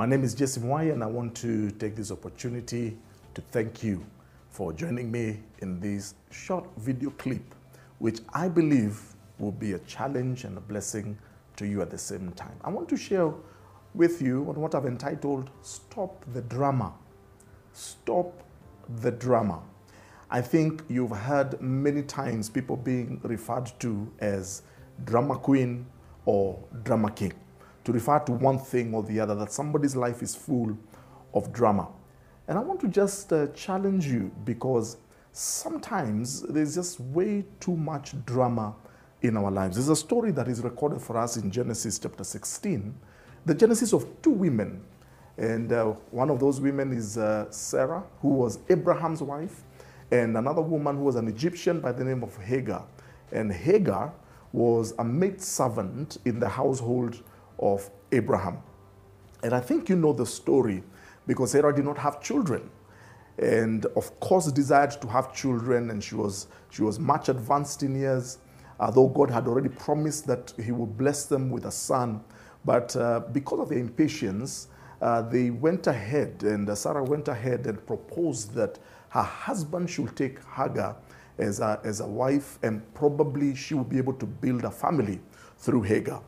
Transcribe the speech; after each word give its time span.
My 0.00 0.06
name 0.06 0.24
is 0.24 0.34
Jesse 0.34 0.62
Mwai, 0.62 0.94
and 0.94 1.04
I 1.04 1.06
want 1.06 1.34
to 1.42 1.70
take 1.72 1.94
this 1.94 2.10
opportunity 2.10 2.96
to 3.34 3.42
thank 3.52 3.82
you 3.82 4.02
for 4.48 4.72
joining 4.72 5.12
me 5.12 5.40
in 5.58 5.78
this 5.78 6.14
short 6.30 6.66
video 6.78 7.10
clip, 7.10 7.54
which 7.98 8.20
I 8.32 8.48
believe 8.48 8.98
will 9.38 9.52
be 9.52 9.74
a 9.74 9.78
challenge 9.80 10.44
and 10.44 10.56
a 10.56 10.60
blessing 10.62 11.18
to 11.56 11.66
you 11.66 11.82
at 11.82 11.90
the 11.90 11.98
same 11.98 12.32
time. 12.32 12.56
I 12.64 12.70
want 12.70 12.88
to 12.88 12.96
share 12.96 13.30
with 13.94 14.22
you 14.22 14.48
on 14.48 14.54
what 14.58 14.74
I've 14.74 14.86
entitled 14.86 15.50
Stop 15.60 16.24
the 16.32 16.40
Drama. 16.40 16.94
Stop 17.74 18.42
the 19.02 19.10
Drama. 19.10 19.60
I 20.30 20.40
think 20.40 20.82
you've 20.88 21.10
heard 21.10 21.60
many 21.60 22.00
times 22.04 22.48
people 22.48 22.78
being 22.78 23.20
referred 23.22 23.70
to 23.80 24.10
as 24.20 24.62
drama 25.04 25.36
queen 25.36 25.84
or 26.24 26.58
drama 26.84 27.10
king 27.10 27.34
to 27.84 27.92
refer 27.92 28.18
to 28.20 28.32
one 28.32 28.58
thing 28.58 28.94
or 28.94 29.02
the 29.02 29.20
other, 29.20 29.34
that 29.34 29.52
somebody's 29.52 29.96
life 29.96 30.22
is 30.22 30.34
full 30.34 30.76
of 31.34 31.52
drama. 31.52 31.88
And 32.48 32.58
I 32.58 32.62
want 32.62 32.80
to 32.80 32.88
just 32.88 33.32
uh, 33.32 33.46
challenge 33.48 34.06
you 34.06 34.32
because 34.44 34.96
sometimes 35.32 36.42
there's 36.42 36.74
just 36.74 37.00
way 37.00 37.44
too 37.60 37.76
much 37.76 38.14
drama 38.26 38.74
in 39.22 39.36
our 39.36 39.50
lives. 39.50 39.76
There's 39.76 39.88
a 39.88 39.96
story 39.96 40.32
that 40.32 40.48
is 40.48 40.60
recorded 40.62 41.00
for 41.00 41.16
us 41.16 41.36
in 41.36 41.50
Genesis 41.50 41.98
chapter 41.98 42.24
16, 42.24 42.94
the 43.46 43.54
genesis 43.54 43.92
of 43.92 44.06
two 44.22 44.30
women. 44.30 44.82
And 45.36 45.72
uh, 45.72 45.92
one 46.10 46.28
of 46.28 46.40
those 46.40 46.60
women 46.60 46.92
is 46.92 47.16
uh, 47.16 47.50
Sarah, 47.50 48.02
who 48.20 48.28
was 48.28 48.58
Abraham's 48.68 49.22
wife, 49.22 49.62
and 50.10 50.36
another 50.36 50.60
woman 50.60 50.96
who 50.96 51.04
was 51.04 51.16
an 51.16 51.28
Egyptian 51.28 51.80
by 51.80 51.92
the 51.92 52.04
name 52.04 52.22
of 52.22 52.36
Hagar. 52.36 52.84
And 53.32 53.52
Hagar 53.52 54.12
was 54.52 54.92
a 54.98 55.04
maid 55.04 55.40
servant 55.40 56.18
in 56.24 56.40
the 56.40 56.48
household 56.48 57.22
of 57.60 57.90
Abraham. 58.10 58.58
And 59.42 59.54
I 59.54 59.60
think 59.60 59.88
you 59.88 59.96
know 59.96 60.12
the 60.12 60.26
story 60.26 60.82
because 61.26 61.52
Sarah 61.52 61.74
did 61.74 61.84
not 61.84 61.98
have 61.98 62.20
children. 62.20 62.68
And 63.38 63.86
of 63.96 64.18
course, 64.20 64.50
desired 64.52 64.90
to 65.00 65.06
have 65.08 65.32
children, 65.32 65.90
and 65.90 66.02
she 66.02 66.14
was, 66.14 66.48
she 66.70 66.82
was 66.82 66.98
much 66.98 67.28
advanced 67.28 67.82
in 67.82 67.94
years, 67.94 68.38
although 68.78 69.08
God 69.08 69.30
had 69.30 69.46
already 69.46 69.70
promised 69.70 70.26
that 70.26 70.52
He 70.62 70.72
would 70.72 70.98
bless 70.98 71.24
them 71.24 71.50
with 71.50 71.64
a 71.64 71.70
son. 71.70 72.22
But 72.64 72.94
uh, 72.96 73.20
because 73.32 73.60
of 73.60 73.68
their 73.70 73.78
impatience, 73.78 74.68
uh, 75.00 75.22
they 75.22 75.48
went 75.50 75.86
ahead, 75.86 76.42
and 76.42 76.68
uh, 76.68 76.74
Sarah 76.74 77.02
went 77.02 77.28
ahead 77.28 77.66
and 77.66 77.84
proposed 77.86 78.52
that 78.54 78.78
her 79.10 79.22
husband 79.22 79.88
should 79.88 80.14
take 80.14 80.44
Hagar 80.44 80.96
as 81.38 81.60
a, 81.60 81.80
as 81.84 82.00
a 82.00 82.06
wife, 82.06 82.58
and 82.62 82.82
probably 82.92 83.54
she 83.54 83.72
would 83.74 83.88
be 83.88 83.96
able 83.96 84.12
to 84.14 84.26
build 84.26 84.64
a 84.64 84.70
family 84.70 85.20
through 85.56 85.82
Hagar. 85.82 86.22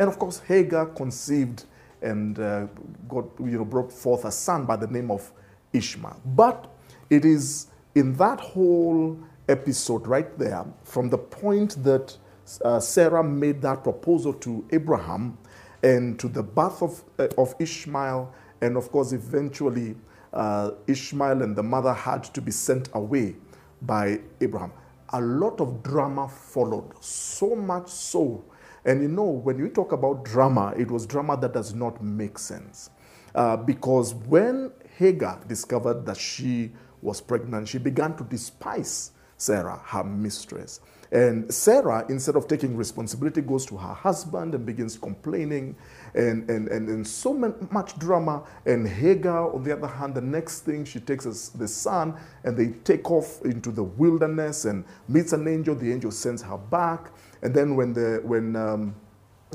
And 0.00 0.08
of 0.08 0.18
course, 0.18 0.38
Hagar 0.40 0.86
conceived 0.86 1.66
and 2.00 2.38
uh, 2.38 2.66
you 3.12 3.58
know, 3.58 3.66
brought 3.66 3.92
forth 3.92 4.24
a 4.24 4.32
son 4.32 4.64
by 4.64 4.76
the 4.76 4.86
name 4.86 5.10
of 5.10 5.30
Ishmael. 5.74 6.18
But 6.24 6.72
it 7.10 7.26
is 7.26 7.66
in 7.94 8.14
that 8.14 8.40
whole 8.40 9.18
episode 9.46 10.06
right 10.06 10.38
there, 10.38 10.64
from 10.84 11.10
the 11.10 11.18
point 11.18 11.84
that 11.84 12.16
uh, 12.64 12.80
Sarah 12.80 13.22
made 13.22 13.60
that 13.60 13.84
proposal 13.84 14.32
to 14.34 14.64
Abraham 14.70 15.36
and 15.82 16.18
to 16.18 16.28
the 16.28 16.42
birth 16.42 16.80
of, 16.80 17.04
uh, 17.18 17.28
of 17.36 17.54
Ishmael, 17.58 18.32
and 18.62 18.78
of 18.78 18.90
course, 18.90 19.12
eventually, 19.12 19.96
uh, 20.32 20.70
Ishmael 20.86 21.42
and 21.42 21.54
the 21.54 21.62
mother 21.62 21.92
had 21.92 22.24
to 22.24 22.40
be 22.40 22.52
sent 22.52 22.88
away 22.94 23.36
by 23.82 24.20
Abraham. 24.40 24.72
A 25.10 25.20
lot 25.20 25.60
of 25.60 25.82
drama 25.82 26.26
followed, 26.26 26.92
so 27.00 27.54
much 27.54 27.90
so 27.90 28.42
and 28.84 29.02
you 29.02 29.08
know, 29.08 29.24
when 29.24 29.60
we 29.60 29.68
talk 29.68 29.92
about 29.92 30.24
drama, 30.24 30.74
it 30.76 30.90
was 30.90 31.06
drama 31.06 31.36
that 31.40 31.52
does 31.52 31.74
not 31.74 32.02
make 32.02 32.38
sense. 32.38 32.90
Uh, 33.34 33.56
because 33.56 34.14
when 34.14 34.72
Hagar 34.96 35.40
discovered 35.46 36.04
that 36.06 36.16
she 36.16 36.72
was 37.02 37.20
pregnant, 37.20 37.68
she 37.68 37.78
began 37.78 38.16
to 38.16 38.24
despise 38.24 39.12
Sarah, 39.40 39.80
her 39.86 40.04
mistress. 40.04 40.80
And 41.12 41.52
Sarah, 41.52 42.04
instead 42.08 42.36
of 42.36 42.46
taking 42.46 42.76
responsibility, 42.76 43.40
goes 43.40 43.64
to 43.66 43.76
her 43.78 43.94
husband 43.94 44.54
and 44.54 44.66
begins 44.66 44.98
complaining 44.98 45.74
and, 46.14 46.48
and, 46.48 46.68
and, 46.68 46.88
and 46.88 47.06
so 47.06 47.32
much 47.70 47.98
drama. 47.98 48.44
And 48.66 48.86
Hagar, 48.86 49.52
on 49.52 49.64
the 49.64 49.72
other 49.72 49.88
hand, 49.88 50.14
the 50.14 50.20
next 50.20 50.60
thing 50.60 50.84
she 50.84 51.00
takes 51.00 51.24
is 51.24 51.48
the 51.50 51.66
son 51.66 52.14
and 52.44 52.56
they 52.56 52.68
take 52.84 53.10
off 53.10 53.42
into 53.44 53.72
the 53.72 53.82
wilderness 53.82 54.66
and 54.66 54.84
meets 55.08 55.32
an 55.32 55.48
angel. 55.48 55.74
The 55.74 55.90
angel 55.90 56.10
sends 56.10 56.42
her 56.42 56.58
back. 56.58 57.10
And 57.42 57.54
then 57.54 57.76
when 57.76 57.94
the, 57.94 58.20
when, 58.22 58.54
um, 58.54 58.94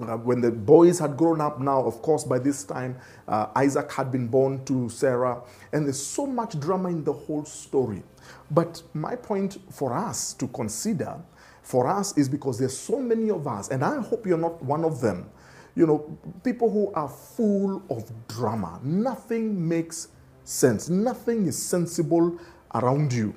uh, 0.02 0.18
when 0.18 0.42
the 0.42 0.52
boys 0.52 1.00
had 1.00 1.16
grown 1.16 1.40
up 1.40 1.60
now, 1.60 1.82
of 1.82 2.02
course, 2.02 2.24
by 2.24 2.38
this 2.38 2.64
time, 2.64 2.98
uh, 3.28 3.48
Isaac 3.56 3.92
had 3.92 4.12
been 4.12 4.28
born 4.28 4.64
to 4.66 4.90
Sarah. 4.90 5.42
And 5.72 5.86
there's 5.86 6.04
so 6.04 6.26
much 6.26 6.60
drama 6.60 6.90
in 6.90 7.04
the 7.04 7.14
whole 7.14 7.46
story. 7.46 8.04
But 8.52 8.82
my 8.94 9.16
point 9.16 9.58
for 9.72 9.94
us 9.94 10.34
to 10.34 10.48
consider 10.48 11.18
for 11.62 11.88
us 11.88 12.18
is 12.18 12.30
because 12.30 12.60
there's 12.60 12.78
so 12.78 13.00
many 13.00 13.32
of 13.32 13.48
us, 13.48 13.70
and 13.70 13.84
I 13.84 14.00
hope 14.02 14.28
you're 14.28 14.38
not 14.38 14.62
one 14.62 14.84
of 14.84 15.02
them. 15.02 15.30
You 15.76 15.88
know, 15.88 16.18
people 16.44 16.70
who 16.70 16.92
are 16.94 17.10
full 17.10 17.84
of 17.90 18.10
drama. 18.28 18.80
Nothing 18.84 19.68
makes 19.68 20.10
sense. 20.44 20.90
Nothing 20.90 21.48
is 21.48 21.62
sensible 21.62 22.38
around 22.74 23.12
you. 23.12 23.34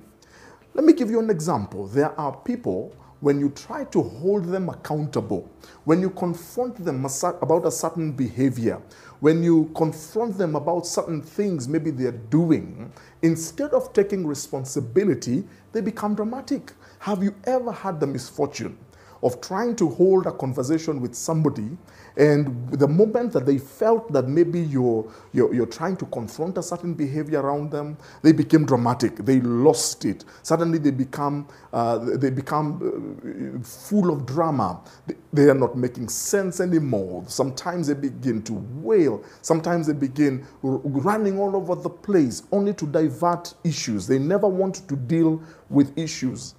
Let 0.74 0.84
me 0.84 0.92
give 0.92 1.10
you 1.10 1.18
an 1.18 1.30
example. 1.30 1.86
There 1.86 2.18
are 2.20 2.36
people 2.36 2.94
when 3.20 3.40
you 3.40 3.50
try 3.50 3.84
to 3.84 4.02
hold 4.02 4.44
them 4.44 4.68
accountable, 4.68 5.50
when 5.84 6.00
you 6.00 6.10
confront 6.10 6.76
them 6.84 7.04
about 7.04 7.66
a 7.66 7.70
certain 7.70 8.12
behavior, 8.12 8.80
when 9.20 9.42
you 9.42 9.70
confront 9.74 10.38
them 10.38 10.54
about 10.54 10.86
certain 10.86 11.20
things 11.20 11.68
maybe 11.68 11.90
they're 11.90 12.12
doing, 12.12 12.92
instead 13.22 13.72
of 13.72 13.92
taking 13.92 14.26
responsibility, 14.26 15.44
they 15.72 15.80
become 15.80 16.14
dramatic. 16.14 16.72
Have 17.00 17.22
you 17.22 17.34
ever 17.44 17.72
had 17.72 17.98
the 17.98 18.06
misfortune 18.06 18.78
of 19.22 19.40
trying 19.40 19.74
to 19.76 19.88
hold 19.88 20.26
a 20.26 20.32
conversation 20.32 21.00
with 21.00 21.14
somebody 21.14 21.76
and 22.18 22.68
the 22.72 22.88
moment 22.88 23.32
that 23.34 23.46
they 23.46 23.58
felt 23.58 24.12
that 24.12 24.26
maybe 24.26 24.60
you're, 24.60 25.08
you're, 25.32 25.54
you're, 25.54 25.66
trying 25.66 25.96
to 25.98 26.06
confront 26.06 26.58
a 26.58 26.62
certain 26.64 26.92
behavior 26.92 27.40
around 27.40 27.70
them, 27.70 27.96
they 28.22 28.32
became 28.32 28.66
dramatic. 28.66 29.16
They 29.18 29.40
lost 29.40 30.04
it. 30.04 30.24
Suddenly 30.42 30.78
they 30.78 30.90
become, 30.90 31.46
uh, 31.72 31.98
they 31.98 32.30
become 32.30 33.60
uh, 33.62 33.62
full 33.64 34.10
of 34.10 34.26
drama. 34.26 34.80
They, 35.06 35.14
they 35.32 35.44
are 35.44 35.54
not 35.54 35.76
making 35.76 36.08
sense 36.08 36.58
anymore. 36.58 37.22
Sometimes 37.28 37.86
they 37.86 37.94
begin 37.94 38.42
to 38.42 38.54
wail. 38.54 39.22
Sometimes 39.40 39.86
they 39.86 39.92
begin 39.92 40.44
running 40.62 41.38
all 41.38 41.54
over 41.54 41.76
the 41.76 41.90
place 41.90 42.42
only 42.50 42.74
to 42.74 42.86
divert 42.86 43.54
issues. 43.62 44.08
They 44.08 44.18
never 44.18 44.48
want 44.48 44.88
to 44.88 44.96
deal 44.96 45.40
with 45.70 45.96
issues. 45.96 46.56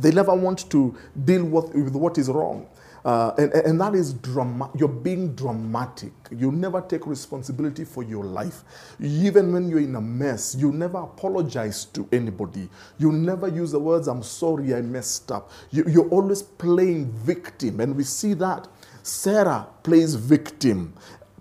They 0.00 0.12
never 0.12 0.34
want 0.34 0.70
to 0.70 0.96
deal 1.24 1.44
with, 1.44 1.74
with 1.74 1.94
what 1.94 2.18
is 2.18 2.28
wrong. 2.28 2.66
Uh, 3.04 3.34
and, 3.38 3.52
and 3.52 3.80
that 3.80 3.94
is 3.94 4.14
drama. 4.14 4.70
You're 4.76 4.88
being 4.88 5.34
dramatic. 5.34 6.12
You 6.30 6.50
never 6.50 6.80
take 6.80 7.06
responsibility 7.06 7.84
for 7.84 8.02
your 8.02 8.24
life. 8.24 8.64
Even 9.00 9.52
when 9.52 9.68
you're 9.68 9.80
in 9.80 9.94
a 9.96 10.00
mess, 10.00 10.56
you 10.56 10.72
never 10.72 10.98
apologize 10.98 11.84
to 11.86 12.08
anybody. 12.12 12.68
You 12.98 13.12
never 13.12 13.48
use 13.48 13.72
the 13.72 13.78
words, 13.80 14.08
I'm 14.08 14.22
sorry, 14.22 14.74
I 14.74 14.82
messed 14.82 15.30
up. 15.30 15.50
You, 15.70 15.84
you're 15.88 16.08
always 16.08 16.42
playing 16.42 17.12
victim. 17.12 17.80
And 17.80 17.96
we 17.96 18.04
see 18.04 18.34
that 18.34 18.68
Sarah 19.02 19.66
plays 19.82 20.14
victim 20.14 20.94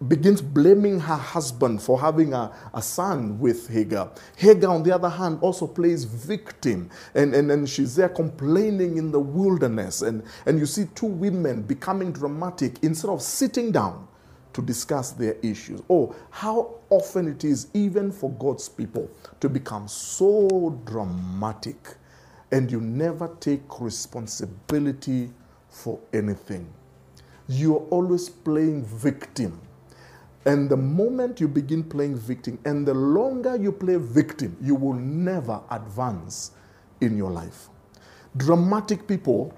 begins 0.08 0.41
blaming 0.41 1.00
her 1.00 1.16
husband 1.16 1.81
for 1.81 2.00
having 2.00 2.34
a, 2.34 2.52
a 2.74 2.81
son 2.81 3.40
with 3.40 3.69
Hagar. 3.69 4.12
Hagar, 4.38 4.72
on 4.72 4.84
the 4.84 4.94
other 4.94 5.09
hand, 5.09 5.40
also 5.41 5.68
plays 5.68 6.03
victim. 6.06 6.90
And, 7.16 7.34
and, 7.36 7.52
and 7.52 7.69
she's 7.69 7.96
there 7.96 8.09
complaining 8.09 8.97
in 8.97 9.12
the 9.12 9.19
wilderness. 9.19 10.02
And, 10.02 10.24
and 10.46 10.59
you 10.59 10.66
see 10.66 10.86
two 10.96 11.08
women 11.08 11.64
becoming 11.64 12.11
dramatic 12.11 12.84
instead 12.84 13.09
of 13.09 13.22
sitting 13.22 13.72
down 13.72 14.08
to 14.53 14.61
discuss 14.61 15.11
their 15.11 15.35
issues. 15.41 15.82
Oh, 15.90 16.16
how 16.29 16.76
often 16.90 17.28
it 17.28 17.44
is, 17.44 17.67
even 17.73 18.11
for 18.11 18.32
God's 18.32 18.70
people, 18.70 19.09
to 19.40 19.49
become 19.49 19.88
so 19.88 20.79
dramatic 20.85 21.96
and 22.52 22.72
you 22.72 22.79
never 22.79 23.35
take 23.40 23.82
responsibility 23.82 25.32
for 25.70 25.99
anything. 26.14 26.72
You're 27.47 27.85
always 27.90 28.29
playing 28.29 28.85
victim 28.85 29.59
and 30.45 30.69
the 30.69 30.78
moment 30.78 31.40
you 31.41 31.47
begin 31.47 31.84
playing 31.84 32.17
victim, 32.17 32.59
and 32.66 32.87
the 32.87 32.93
longer 32.93 33.55
you 33.57 33.72
play 33.72 33.97
victim, 33.97 34.57
you 34.61 34.75
will 34.75 34.93
never 34.95 35.61
advance 35.72 36.51
in 37.01 37.17
your 37.17 37.31
life. 37.31 37.69
Dramatic 38.37 39.07
people 39.07 39.53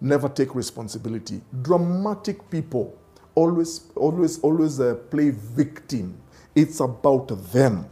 never 0.00 0.28
take 0.28 0.54
responsibility. 0.54 1.40
Dramatic 1.62 2.50
people 2.50 2.98
always, 3.34 3.86
always, 3.96 4.40
always 4.40 4.80
uh, 4.80 4.96
play 5.10 5.30
victim. 5.30 6.20
It's 6.54 6.80
about 6.80 7.28
them. 7.52 7.86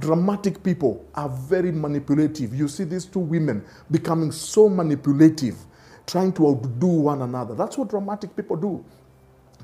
Dramatic 0.00 0.62
people 0.62 1.06
are 1.14 1.28
very 1.28 1.72
manipulative. 1.72 2.54
You 2.54 2.68
see 2.68 2.84
these 2.84 3.06
two 3.06 3.20
women 3.20 3.64
becoming 3.90 4.32
so 4.32 4.68
manipulative, 4.68 5.56
trying 6.06 6.32
to 6.34 6.48
outdo 6.48 6.86
one 6.86 7.22
another. 7.22 7.54
That's 7.54 7.78
what 7.78 7.88
dramatic 7.90 8.36
people 8.36 8.56
do. 8.56 8.84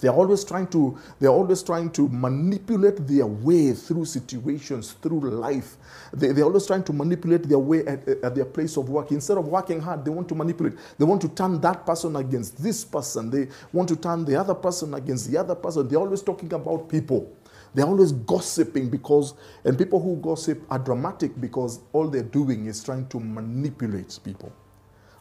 They're 0.03 0.13
always 0.13 0.43
trying 0.45 0.67
to 0.69 0.99
they're 1.21 1.31
always 1.31 1.63
trying 1.63 1.91
to 1.93 2.09
manipulate 2.09 3.07
their 3.07 3.25
way 3.25 3.73
through 3.73 4.07
situations, 4.07 4.93
through 5.01 5.21
life. 5.31 5.77
They, 6.13 6.33
they're 6.33 6.45
always 6.45 6.67
trying 6.67 6.83
to 6.85 6.93
manipulate 6.93 7.45
their 7.45 7.61
way 7.61 7.87
at, 7.87 8.09
at 8.09 8.35
their 8.35 8.45
place 8.45 8.77
of 8.77 8.91
work. 8.91 9.13
Instead 9.13 9.39
of 9.39 9.47
working 9.47 9.81
hard, 9.81 10.05
they 10.05 10.11
want 10.11 10.29
to 10.31 10.35
manipulate. 10.35 10.75
They 10.99 11.05
want 11.05 11.23
to 11.23 11.29
turn 11.29 11.61
that 11.61 11.87
person 11.87 12.17
against 12.17 12.61
this 12.61 12.85
person. 12.85 13.31
They 13.31 13.47
want 13.73 13.89
to 13.91 13.97
turn 13.97 14.25
the 14.25 14.35
other 14.35 14.57
person 14.57 14.93
against 14.95 15.31
the 15.31 15.39
other 15.39 15.55
person. 15.55 15.87
They're 15.87 16.01
always 16.01 16.23
talking 16.23 16.53
about 16.53 16.89
people. 16.89 17.33
They're 17.73 17.87
always 17.87 18.11
gossiping 18.11 18.91
because, 18.91 19.35
and 19.65 19.79
people 19.79 20.01
who 20.01 20.17
gossip 20.17 20.63
are 20.69 20.81
dramatic 20.81 21.41
because 21.41 21.79
all 21.93 22.09
they're 22.09 22.25
doing 22.25 22.67
is 22.67 22.83
trying 22.83 23.07
to 23.11 23.21
manipulate 23.21 24.19
people. 24.25 24.53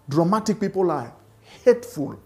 Dramatic 0.10 0.60
people 0.60 0.90
are 0.90 1.14
hateful 1.64 2.20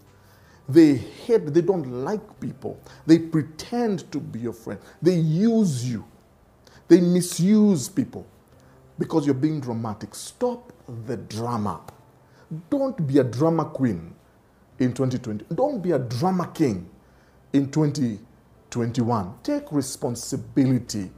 they 0.68 0.94
hate, 0.94 1.52
they 1.54 1.60
don't 1.60 2.04
like 2.04 2.40
people. 2.40 2.80
They 3.06 3.18
pretend 3.18 4.10
to 4.12 4.18
be 4.18 4.40
your 4.40 4.52
friend. 4.52 4.80
They 5.00 5.14
use 5.14 5.88
you. 5.88 6.04
They 6.88 7.00
misuse 7.00 7.88
people 7.88 8.26
because 8.98 9.26
you're 9.26 9.34
being 9.34 9.60
dramatic. 9.60 10.14
Stop 10.14 10.72
the 11.06 11.16
drama. 11.16 11.80
Don't 12.70 13.06
be 13.06 13.18
a 13.18 13.24
drama 13.24 13.66
queen 13.66 14.14
in 14.78 14.92
2020. 14.92 15.46
Don't 15.54 15.82
be 15.82 15.92
a 15.92 15.98
drama 15.98 16.50
king 16.54 16.88
in 17.52 17.70
2021. 17.70 19.34
Take 19.42 19.70
responsibility 19.72 21.10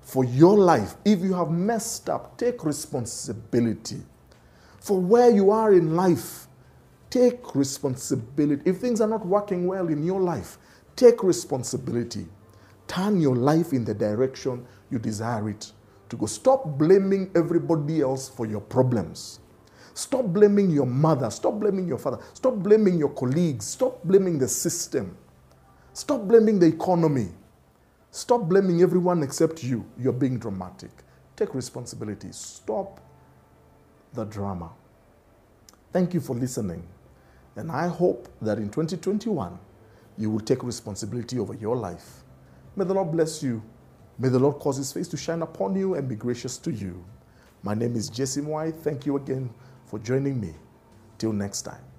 for 0.00 0.24
your 0.24 0.56
life. 0.58 0.94
If 1.04 1.20
you 1.20 1.34
have 1.34 1.50
messed 1.50 2.08
up, 2.08 2.36
take 2.38 2.64
responsibility 2.64 4.02
for 4.80 5.00
where 5.00 5.30
you 5.30 5.50
are 5.50 5.72
in 5.72 5.96
life. 5.96 6.46
Take 7.14 7.54
responsibility. 7.54 8.60
If 8.64 8.78
things 8.78 9.00
are 9.00 9.06
not 9.06 9.24
working 9.24 9.68
well 9.68 9.86
in 9.86 10.02
your 10.02 10.20
life, 10.20 10.58
take 10.96 11.22
responsibility. 11.22 12.26
Turn 12.88 13.20
your 13.20 13.36
life 13.36 13.72
in 13.72 13.84
the 13.84 13.94
direction 13.94 14.66
you 14.90 14.98
desire 14.98 15.48
it 15.48 15.70
to 16.08 16.16
go. 16.16 16.26
Stop 16.26 16.76
blaming 16.76 17.30
everybody 17.36 18.00
else 18.00 18.28
for 18.28 18.46
your 18.46 18.60
problems. 18.60 19.38
Stop 19.94 20.24
blaming 20.24 20.70
your 20.70 20.86
mother. 20.86 21.30
Stop 21.30 21.60
blaming 21.60 21.86
your 21.86 21.98
father. 21.98 22.18
Stop 22.32 22.54
blaming 22.54 22.98
your 22.98 23.10
colleagues. 23.10 23.64
Stop 23.64 24.02
blaming 24.02 24.36
the 24.36 24.48
system. 24.48 25.16
Stop 25.92 26.22
blaming 26.22 26.58
the 26.58 26.66
economy. 26.66 27.28
Stop 28.10 28.48
blaming 28.48 28.82
everyone 28.82 29.22
except 29.22 29.62
you. 29.62 29.88
You're 29.96 30.12
being 30.12 30.36
dramatic. 30.36 30.90
Take 31.36 31.54
responsibility. 31.54 32.32
Stop 32.32 33.00
the 34.14 34.24
drama. 34.24 34.72
Thank 35.92 36.12
you 36.12 36.18
for 36.18 36.34
listening. 36.34 36.84
And 37.56 37.70
I 37.70 37.88
hope 37.88 38.28
that 38.42 38.58
in 38.58 38.68
2021, 38.70 39.58
you 40.18 40.30
will 40.30 40.40
take 40.40 40.62
responsibility 40.62 41.38
over 41.38 41.54
your 41.54 41.76
life. 41.76 42.22
May 42.76 42.84
the 42.84 42.94
Lord 42.94 43.12
bless 43.12 43.42
you. 43.42 43.62
May 44.18 44.28
the 44.28 44.38
Lord 44.38 44.58
cause 44.58 44.76
his 44.76 44.92
face 44.92 45.08
to 45.08 45.16
shine 45.16 45.42
upon 45.42 45.76
you 45.76 45.94
and 45.94 46.08
be 46.08 46.14
gracious 46.16 46.58
to 46.58 46.72
you. 46.72 47.04
My 47.62 47.74
name 47.74 47.96
is 47.96 48.08
Jesse 48.08 48.40
Mwai. 48.40 48.74
Thank 48.74 49.06
you 49.06 49.16
again 49.16 49.50
for 49.86 49.98
joining 49.98 50.40
me. 50.40 50.54
Till 51.18 51.32
next 51.32 51.62
time. 51.62 51.93